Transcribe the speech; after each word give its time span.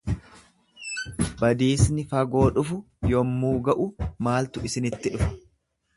Badiisni 1.41 2.05
fagoo 2.13 2.47
dhufu 2.57 2.79
yommuu 3.13 3.55
ga'u 3.69 3.89
maaltu 4.29 4.65
isinitti 4.71 5.13
dhufa? 5.19 5.29